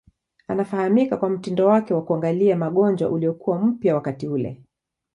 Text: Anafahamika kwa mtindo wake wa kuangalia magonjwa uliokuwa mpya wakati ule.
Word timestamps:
Anafahamika 0.47 1.17
kwa 1.17 1.29
mtindo 1.29 1.67
wake 1.67 1.93
wa 1.93 2.01
kuangalia 2.03 2.55
magonjwa 2.55 3.09
uliokuwa 3.09 3.59
mpya 3.59 3.95
wakati 3.95 4.27
ule. 4.27 4.61